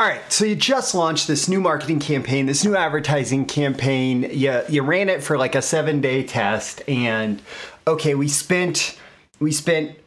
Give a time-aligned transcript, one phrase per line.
[0.00, 4.22] All right, so you just launched this new marketing campaign, this new advertising campaign.
[4.32, 7.42] You you ran it for like a 7-day test and
[7.86, 8.98] okay, we spent
[9.40, 9.98] we spent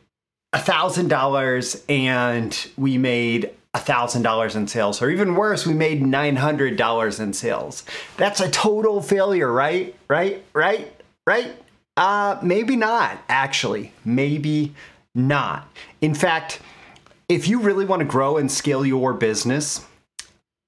[0.52, 7.20] a $1000 and we made a $1,000 in sales, or even worse, we made $900
[7.20, 7.84] in sales.
[8.18, 9.96] That's a total failure, right?
[10.07, 10.44] Right?
[10.55, 10.91] Right?
[11.28, 11.55] Right?
[11.96, 13.94] Uh, maybe not, actually.
[14.04, 14.73] Maybe
[15.14, 15.68] not.
[16.02, 16.62] In fact,
[17.34, 19.83] if you really want to grow and scale your business,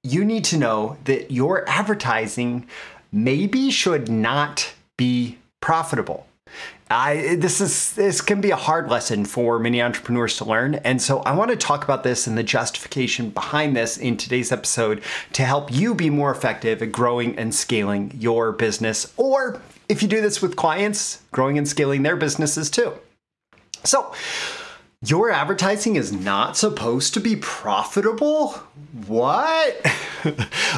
[0.03, 2.67] you need to know that your advertising
[3.11, 6.27] maybe should not be profitable.
[6.89, 11.01] I, this is this can be a hard lesson for many entrepreneurs to learn, and
[11.01, 15.01] so I want to talk about this and the justification behind this in today's episode
[15.33, 19.59] to help you be more effective at growing and scaling your business, or
[19.89, 22.93] if you do this with clients, growing and scaling their businesses too.
[23.83, 24.13] So,
[25.05, 28.51] your advertising is not supposed to be profitable?
[29.07, 29.85] What?
[30.25, 30.33] All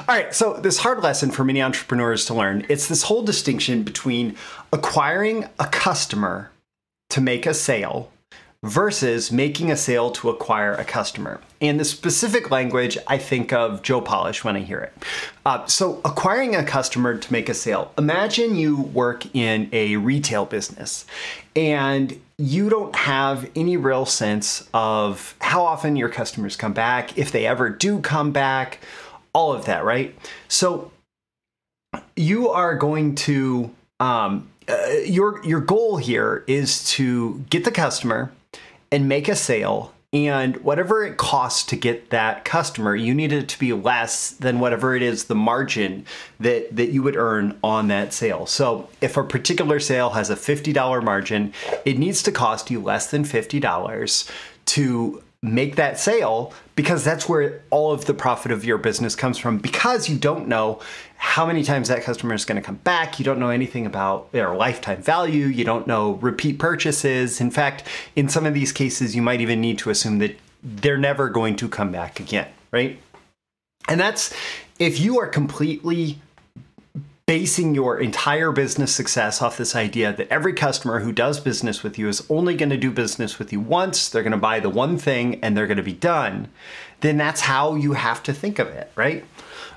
[0.08, 4.36] right, so this hard lesson for many entrepreneurs to learn, it's this whole distinction between
[4.73, 6.52] acquiring a customer
[7.09, 8.11] to make a sale
[8.63, 11.39] versus making a sale to acquire a customer.
[11.59, 14.94] In the specific language, I think of Joe Polish when I hear it.
[15.45, 17.94] Uh, so, acquiring a customer to make a sale.
[17.97, 21.05] Imagine you work in a retail business
[21.55, 27.31] and you don't have any real sense of how often your customers come back, if
[27.31, 28.80] they ever do come back,
[29.33, 30.17] all of that, right?
[30.47, 30.91] So,
[32.16, 38.31] you are going to um, uh, your your goal here is to get the customer
[38.92, 43.50] and make a sale and whatever it costs to get that customer you need it
[43.50, 46.06] to be less than whatever it is the margin
[46.40, 48.46] that that you would earn on that sale.
[48.46, 51.54] So if a particular sale has a $50 margin
[51.86, 54.32] it needs to cost you less than $50
[54.66, 59.39] to make that sale because that's where all of the profit of your business comes
[59.39, 60.80] from because you don't know
[61.17, 63.17] how many times that customer is going to come back.
[63.17, 65.47] You don't know anything about their lifetime value.
[65.47, 67.41] You don't know repeat purchases.
[67.41, 67.84] In fact,
[68.16, 71.56] in some of these cases, you might even need to assume that they're never going
[71.56, 73.00] to come back again, right?
[73.90, 74.31] And that's
[74.78, 76.22] if you are completely
[77.28, 82.00] basing your entire business success off this idea that every customer who does business with
[82.00, 84.70] you is only going to do business with you once, they're going to buy the
[84.70, 86.48] one thing and they're going to be done,
[87.02, 89.26] then that's how you have to think of it, right?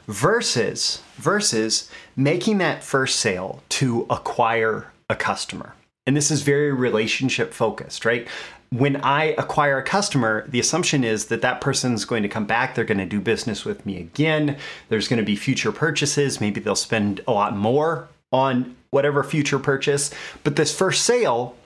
[0.07, 5.75] Versus versus making that first sale to acquire a customer.
[6.07, 8.29] And this is very relationship focused, right?
[8.71, 12.75] When I acquire a customer, the assumption is that that person's going to come back.
[12.75, 14.57] They're going to do business with me again.
[14.89, 16.41] There's going to be future purchases.
[16.41, 20.13] Maybe they'll spend a lot more on whatever future purchase.
[20.45, 21.57] But this first sale,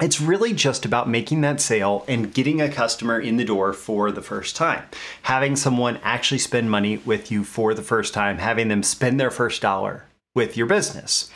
[0.00, 4.12] it's really just about making that sale and getting a customer in the door for
[4.12, 4.84] the first time.
[5.22, 9.30] Having someone actually spend money with you for the first time, having them spend their
[9.32, 10.04] first dollar
[10.36, 11.30] with your business.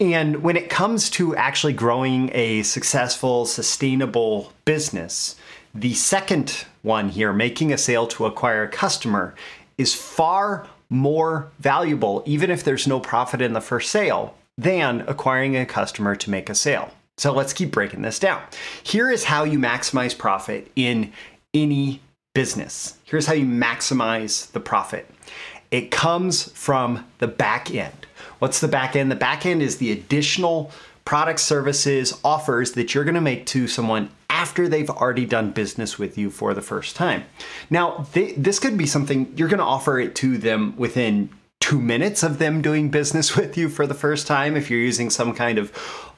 [0.00, 5.36] And when it comes to actually growing a successful, sustainable business,
[5.74, 9.34] the second one here, making a sale to acquire a customer,
[9.76, 15.56] is far more valuable, even if there's no profit in the first sale, than acquiring
[15.56, 16.90] a customer to make a sale.
[17.16, 18.40] So let's keep breaking this down.
[18.84, 21.12] Here is how you maximize profit in
[21.52, 22.00] any
[22.34, 22.96] business.
[23.04, 25.10] Here's how you maximize the profit
[25.70, 28.06] it comes from the back end.
[28.38, 29.10] What's the back end?
[29.10, 30.70] The back end is the additional
[31.04, 35.98] product services offers that you're going to make to someone after they've already done business
[35.98, 37.24] with you for the first time.
[37.70, 41.30] Now, they, this could be something you're going to offer it to them within
[41.60, 45.10] two minutes of them doing business with you for the first time if you're using
[45.10, 45.72] some kind of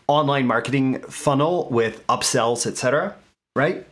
[0.07, 3.15] online marketing funnel with upsells, etc.
[3.55, 3.87] Right?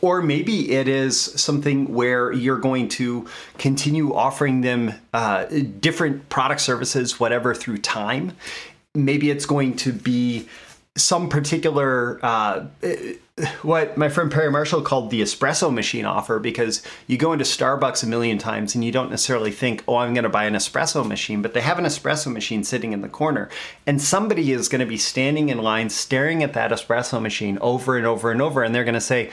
[0.00, 3.26] Or maybe it is something where you're going to
[3.56, 5.46] continue offering them uh,
[5.80, 8.32] different product services, whatever, through time.
[8.94, 10.48] Maybe it's going to be
[10.98, 12.66] some particular uh,
[13.62, 18.02] what my friend Perry Marshall called the espresso machine offer because you go into Starbucks
[18.02, 21.06] a million times and you don't necessarily think, oh, I'm going to buy an espresso
[21.06, 23.48] machine, but they have an espresso machine sitting in the corner.
[23.86, 27.96] And somebody is going to be standing in line staring at that espresso machine over
[27.96, 28.62] and over and over.
[28.62, 29.30] And they're going to say,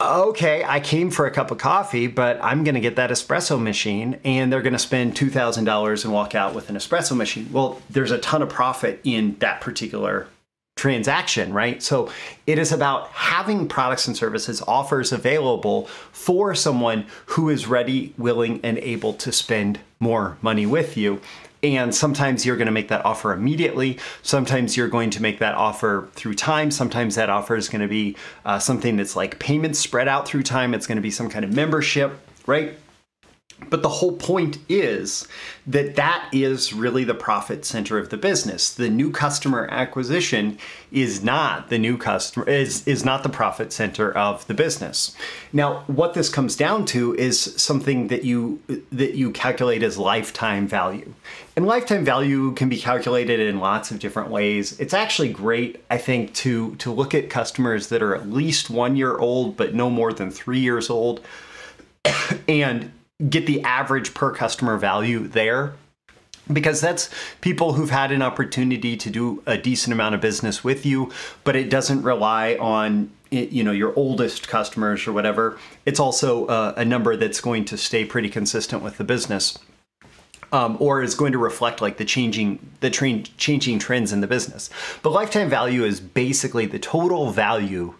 [0.00, 3.60] okay, I came for a cup of coffee, but I'm going to get that espresso
[3.60, 7.48] machine, and they're going to spend $2,000 and walk out with an espresso machine.
[7.52, 10.28] Well, there's a ton of profit in that particular
[10.76, 11.82] transaction, right?
[11.82, 12.12] So
[12.46, 18.60] it is about having products and services, offers available for someone who is ready, willing,
[18.62, 21.20] and able to spend more money with you
[21.62, 23.98] and sometimes you're to make that offer immediately.
[24.22, 26.70] Sometimes you're going to make that offer through time.
[26.70, 30.74] Sometimes that offer is to be uh, something that's like payments spread out through time.
[30.74, 32.78] It's to be some kind of membership, right?
[33.70, 35.26] But the whole point is
[35.66, 38.72] that that is really the profit center of the business.
[38.72, 40.58] The new customer acquisition
[40.90, 45.14] is not the new customer is is not the profit center of the business.
[45.52, 48.62] Now, what this comes down to is something that you
[48.92, 51.12] that you calculate as lifetime value.
[51.56, 54.78] And lifetime value can be calculated in lots of different ways.
[54.78, 58.96] It's actually great, I think, to to look at customers that are at least 1
[58.96, 61.20] year old but no more than 3 years old.
[62.48, 62.92] and
[63.28, 65.74] get the average per customer value there
[66.50, 67.10] because that's
[67.40, 71.10] people who've had an opportunity to do a decent amount of business with you
[71.44, 75.58] but it doesn't rely on you know your oldest customers or whatever.
[75.84, 79.58] It's also a, a number that's going to stay pretty consistent with the business
[80.52, 84.26] um, or is going to reflect like the changing the tra- changing trends in the
[84.26, 84.70] business.
[85.02, 87.94] But lifetime value is basically the total value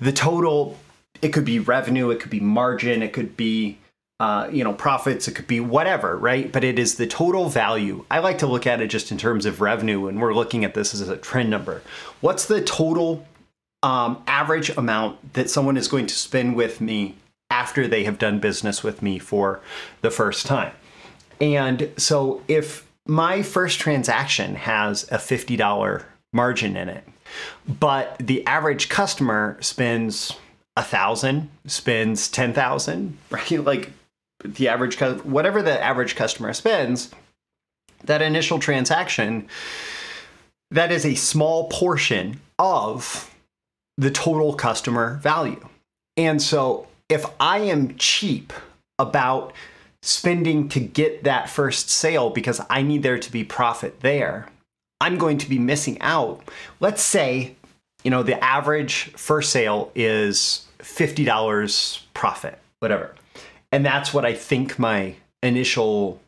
[0.00, 0.76] the total
[1.22, 3.78] it could be revenue it could be margin it could be
[4.18, 6.50] uh, you know, profits, it could be whatever, right?
[6.50, 8.04] But it is the total value.
[8.10, 10.74] I like to look at it just in terms of revenue, and we're looking at
[10.74, 11.82] this as a trend number.
[12.20, 13.26] What's the total
[13.82, 17.16] um, average amount that someone is going to spend with me
[17.50, 19.60] after they have done business with me for
[20.00, 20.72] the first time?
[21.38, 27.04] And so if my first transaction has a $50 margin in it,
[27.68, 30.32] but the average customer spends
[30.76, 33.64] a thousand spends 10,000, right?
[33.64, 33.92] Like
[34.46, 37.10] the average whatever the average customer spends
[38.04, 39.48] that initial transaction
[40.70, 43.32] that is a small portion of
[43.96, 45.66] the total customer value.
[46.16, 48.52] And so if i am cheap
[48.98, 49.52] about
[50.02, 54.48] spending to get that first sale because i need there to be profit there
[55.00, 56.42] i'm going to be missing out.
[56.80, 57.54] Let's say
[58.04, 63.14] you know the average first sale is $50 profit whatever
[63.72, 66.20] and that's what I think my initial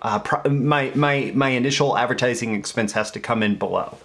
[0.00, 3.98] uh, pro- my my my initial advertising expense has to come in below.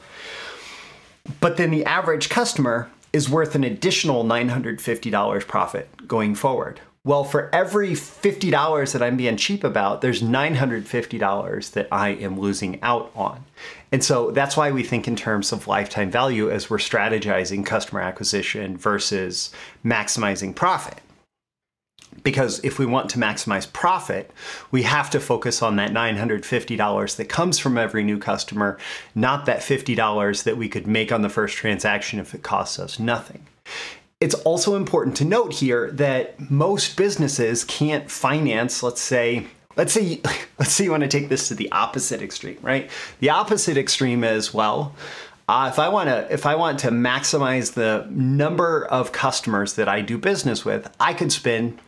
[1.40, 6.80] But then the average customer is worth an additional $950 profit going forward.
[7.04, 12.82] Well, for every $50 that I'm being cheap about, there's $950 that I am losing
[12.82, 13.46] out on.
[13.94, 18.02] And so that's why we think in terms of lifetime value as we're strategizing customer
[18.02, 19.52] acquisition versus
[19.86, 21.00] maximizing profit
[22.24, 24.32] because if we want to maximize profit,
[24.72, 28.78] we have to focus on that $950 that comes from every new customer,
[29.16, 33.00] not that $50 that we could make on the first transaction if it costs us
[33.00, 33.46] nothing.
[34.20, 40.22] It's also important to note here that most businesses can't finance, let's say, let's say
[40.60, 42.90] let's say you want to take this to the opposite extreme, right?
[43.20, 44.96] The opposite extreme is well,
[45.48, 49.88] uh, if I want to if I want to maximize the number of customers that
[49.88, 51.80] I do business with, I could spend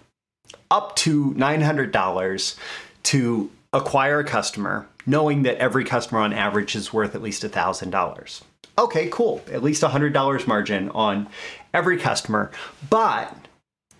[0.71, 2.57] up to $900
[3.04, 8.42] to acquire a customer, knowing that every customer on average is worth at least $1,000.
[8.77, 9.42] Okay, cool.
[9.51, 11.27] At least $100 margin on
[11.74, 12.51] every customer.
[12.89, 13.36] But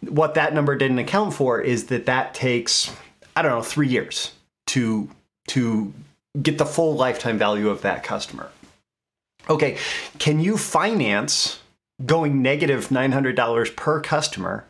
[0.02, 2.94] what that number didn't account for is that that takes,
[3.36, 4.32] I don't know, three years
[4.68, 5.10] to,
[5.48, 5.94] to
[6.42, 8.50] get the full lifetime value of that customer.
[9.50, 9.78] Okay,
[10.20, 11.60] can you finance
[12.06, 14.66] going negative $900 per customer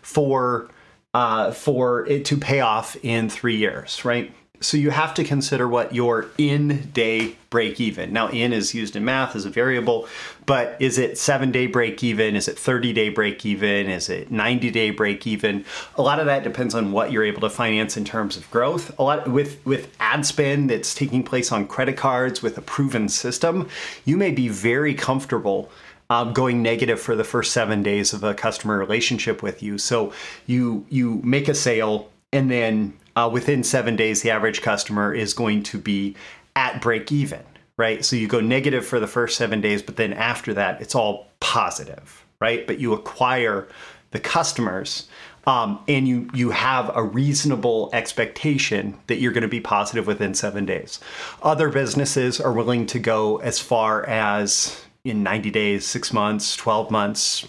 [0.00, 0.68] for
[1.14, 4.32] uh, for it to pay off in three years, right?
[4.62, 8.12] So you have to consider what your n day break even.
[8.12, 10.06] Now, n is used in math as a variable,
[10.46, 12.36] but is it seven day break even?
[12.36, 13.88] Is it 30 day break even?
[13.88, 15.64] Is it 90 day break even?
[15.96, 18.96] A lot of that depends on what you're able to finance in terms of growth.
[19.00, 23.08] A lot with, with ad spend that's taking place on credit cards with a proven
[23.08, 23.68] system,
[24.04, 25.70] you may be very comfortable
[26.12, 29.78] um, going negative for the first seven days of a customer relationship with you.
[29.78, 30.12] So
[30.44, 35.32] you you make a sale, and then uh, within seven days, the average customer is
[35.32, 36.14] going to be
[36.54, 37.40] at break even,
[37.78, 38.04] right?
[38.04, 41.28] So you go negative for the first seven days, but then after that, it's all
[41.40, 42.66] positive, right?
[42.66, 43.66] But you acquire
[44.10, 45.08] the customers.
[45.44, 50.34] Um, and you you have a reasonable expectation that you're going to be positive within
[50.34, 51.00] seven days.
[51.42, 56.90] Other businesses are willing to go as far as in 90 days, six months, 12
[56.90, 57.48] months,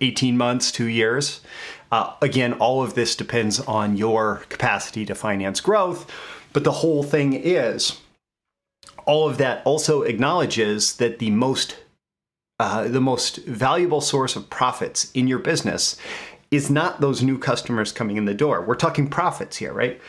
[0.00, 1.40] 18 months, two years.
[1.90, 6.10] Uh, again, all of this depends on your capacity to finance growth.
[6.52, 8.00] But the whole thing is,
[9.04, 11.76] all of that also acknowledges that the most
[12.58, 15.96] uh, the most valuable source of profits in your business
[16.50, 18.62] is not those new customers coming in the door.
[18.62, 20.00] We're talking profits here, right?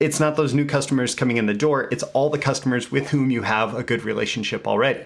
[0.00, 3.30] It's not those new customers coming in the door, it's all the customers with whom
[3.30, 5.04] you have a good relationship already.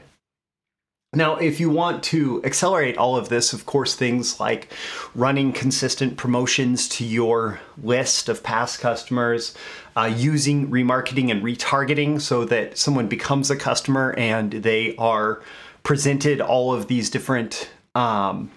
[1.15, 4.73] Now, if you want to accelerate all of this, of course, things like
[5.15, 9.55] running consistent promotions to your list of past customers,
[9.97, 15.41] uh, using remarketing and retargeting so that someone becomes a customer and they are
[15.85, 18.51] presented all of these different um,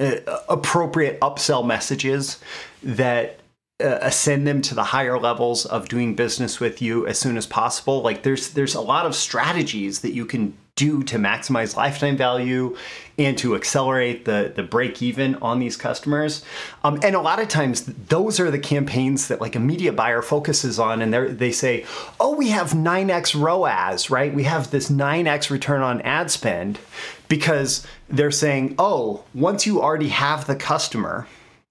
[0.00, 0.16] uh,
[0.48, 2.40] appropriate upsell messages
[2.82, 3.37] that
[3.80, 8.02] ascend them to the higher levels of doing business with you as soon as possible.
[8.02, 12.76] Like there's there's a lot of strategies that you can do to maximize lifetime value
[13.18, 16.44] and to accelerate the the break even on these customers.
[16.82, 20.22] Um, and a lot of times those are the campaigns that like a media buyer
[20.22, 21.86] focuses on and they they say
[22.18, 24.34] oh we have 9x ROAS right?
[24.34, 26.80] We have this 9x return on ad spend
[27.28, 31.28] because they're saying oh once you already have the customer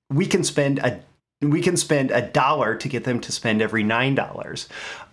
[0.10, 1.02] we can spend a
[1.42, 4.68] we can spend a dollar to get them to spend every nine dollars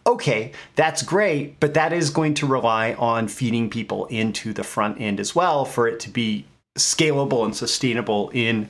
[0.07, 5.01] okay, that's great, but that is going to rely on feeding people into the front
[5.01, 6.45] end as well for it to be
[6.77, 8.69] scalable and sustainable in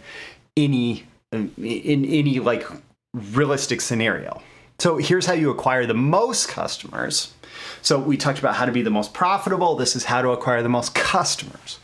[0.57, 2.65] any in any like
[3.13, 4.41] realistic scenario.
[4.79, 7.33] So here's how you acquire the most customers.
[7.83, 9.75] So we talked about how to be the most profitable.
[9.75, 11.79] This is how to acquire the most customers.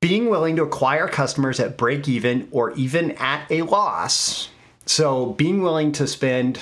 [0.00, 4.48] Being willing to acquire customers at break even or even at a loss.
[4.86, 6.58] So being willing to spend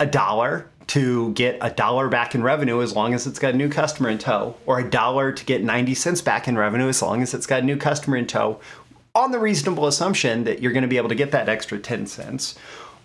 [0.00, 3.56] a dollar to get a dollar back in revenue as long as it's got a
[3.56, 7.00] new customer in tow, or a dollar to get 90 cents back in revenue as
[7.00, 8.60] long as it's got a new customer in tow,
[9.14, 12.06] on the reasonable assumption that you're going to be able to get that extra 10
[12.06, 12.58] cents,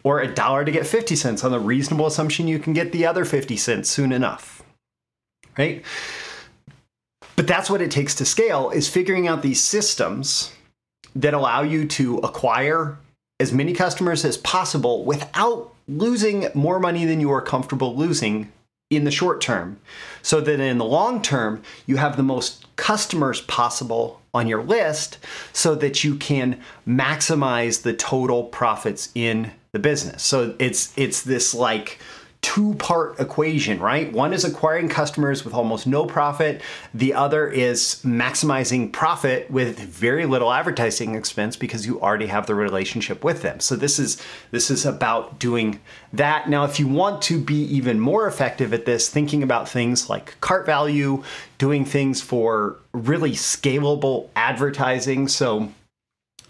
[0.03, 3.05] or a dollar to get 50 cents on the reasonable assumption you can get the
[3.05, 4.61] other 50 cents soon enough.
[5.57, 5.85] Right?
[7.39, 10.51] But that's what it takes to scale is figuring out these systems
[11.15, 12.97] that allow you to acquire
[13.39, 18.51] as many customers as possible without losing more money than you are comfortable losing
[18.89, 19.79] in the short term.
[20.21, 25.17] So that in the long term you have the most customers possible on your list
[25.53, 30.23] so that you can maximize the total profits in the business.
[30.23, 31.99] So it's it's this like
[32.41, 34.11] two part equation, right?
[34.13, 36.61] One is acquiring customers with almost no profit,
[36.93, 42.55] the other is maximizing profit with very little advertising expense because you already have the
[42.55, 43.59] relationship with them.
[43.59, 45.81] So this is this is about doing
[46.13, 46.49] that.
[46.49, 50.39] Now if you want to be even more effective at this, thinking about things like
[50.39, 51.23] cart value,
[51.57, 55.27] doing things for really scalable advertising.
[55.27, 55.71] So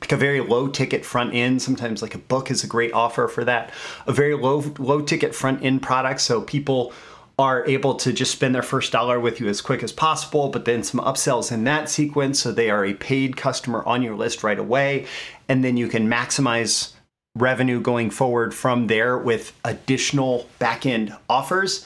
[0.01, 1.61] like a very low ticket front end.
[1.61, 3.71] Sometimes like a book is a great offer for that.
[4.07, 6.93] A very low low ticket front end product, so people
[7.37, 10.65] are able to just spend their first dollar with you as quick as possible, but
[10.65, 14.43] then some upsells in that sequence, so they are a paid customer on your list
[14.43, 15.05] right away,
[15.47, 16.91] and then you can maximize
[17.37, 21.85] revenue going forward from there with additional back end offers.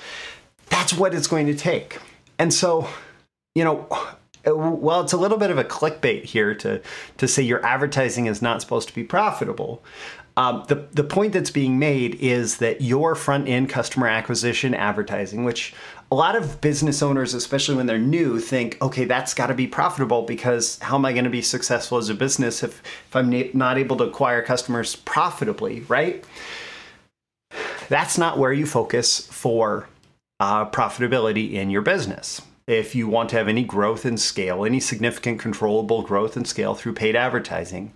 [0.69, 1.99] That's what it's going to take.
[2.39, 2.87] And so,
[3.53, 3.87] you know,
[4.45, 6.81] well, it's a little bit of a clickbait here to
[7.17, 9.83] to say your advertising is not supposed to be profitable.
[10.35, 15.43] Um, the the point that's being made is that your front end customer acquisition advertising,
[15.43, 15.73] which
[16.11, 19.67] a lot of business owners, especially when they're new, think, okay, that's got to be
[19.67, 23.51] profitable because how am I going to be successful as a business if if I'm
[23.53, 26.23] not able to acquire customers profitably, right?
[27.89, 29.87] That's not where you focus for
[30.39, 34.79] uh, profitability in your business if you want to have any growth and scale, any
[34.79, 37.93] significant controllable growth and scale through paid advertising,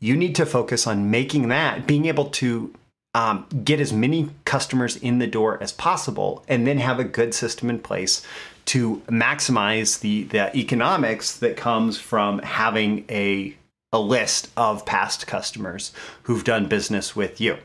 [0.00, 2.74] you need to focus on making that, being able to
[3.14, 7.34] um, get as many customers in the door as possible, and then have a good
[7.34, 8.24] system in place
[8.66, 13.56] to maximize the, the economics that comes from having a,
[13.92, 17.56] a list of past customers who've done business with you.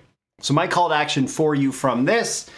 [0.42, 2.50] So my call to action for you from this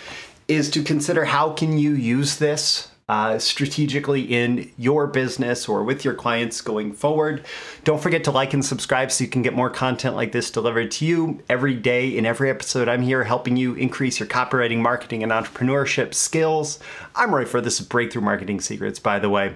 [0.48, 6.03] is to consider how can you use this uh, strategically in your business or with
[6.03, 7.45] your clients going forward.
[7.85, 10.91] Don't forget to like and subscribe so you can get more content like this delivered
[10.91, 12.17] to you every day.
[12.17, 16.79] In every episode, I'm here helping you increase your copywriting, marketing, and entrepreneurship skills.
[17.15, 19.55] I'm Roy Furr this is Breakthrough Marketing Secrets, by the way.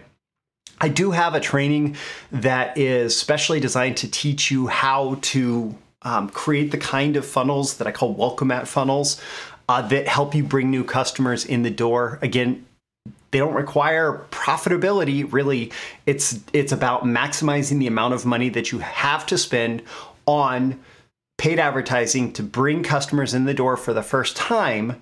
[0.80, 1.98] I do have a training
[2.32, 7.78] that is specially designed to teach you how to um, create the kind of funnels
[7.78, 9.22] that I call welcome mat funnels
[9.70, 12.18] uh, that help you bring new customers in the door.
[12.22, 12.66] Again,
[13.32, 15.72] they don't require profitability really
[16.06, 19.82] it's it's about maximizing the amount of money that you have to spend
[20.26, 20.80] on
[21.38, 25.02] paid advertising to bring customers in the door for the first time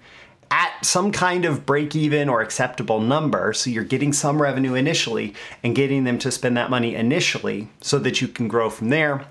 [0.51, 3.53] at some kind of break even or acceptable number.
[3.53, 8.00] So you're getting some revenue initially and getting them to spend that money initially so
[8.00, 9.25] that you can grow from there.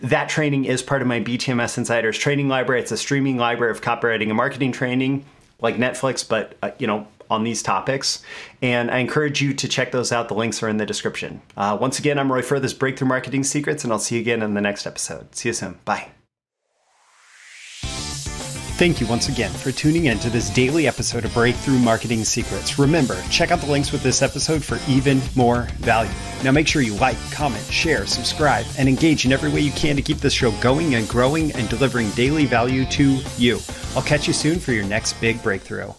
[0.00, 2.80] That training is part of my BTMS Insiders training library.
[2.80, 5.24] It's a streaming library of copywriting and marketing training
[5.60, 8.22] like Netflix, but uh, you know, on these topics.
[8.62, 10.28] And I encourage you to check those out.
[10.28, 11.42] The links are in the description.
[11.56, 14.42] Uh, once again, I'm Roy Furr, this Breakthrough Marketing Secrets, and I'll see you again
[14.42, 15.34] in the next episode.
[15.34, 15.78] See you soon.
[15.84, 16.08] Bye.
[18.76, 22.76] Thank you once again for tuning in to this daily episode of Breakthrough Marketing Secrets.
[22.76, 26.10] Remember, check out the links with this episode for even more value.
[26.42, 29.94] Now make sure you like, comment, share, subscribe, and engage in every way you can
[29.94, 33.60] to keep this show going and growing and delivering daily value to you.
[33.94, 35.92] I'll catch you soon for your next big breakthrough.